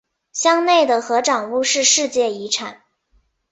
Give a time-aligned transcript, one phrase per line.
[0.33, 2.81] 乡内的合掌屋是世界遗产。